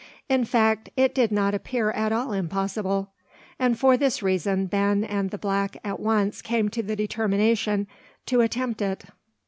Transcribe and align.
In 0.27 0.45
fact, 0.45 0.89
it 0.97 1.13
did 1.13 1.31
not 1.31 1.53
appear 1.53 1.91
at 1.91 2.11
all 2.11 2.33
impossible; 2.33 3.11
and 3.59 3.77
for 3.77 3.97
this 3.97 4.23
reason 4.23 4.65
Ben 4.65 5.03
and 5.03 5.29
the 5.29 5.37
black 5.37 5.77
at 5.83 5.99
once 5.99 6.41
came 6.41 6.69
to 6.69 6.81
the 6.81 6.95
determination 6.95 7.85
to 8.25 8.41
attempt 8.41 8.81
it. 8.81 9.05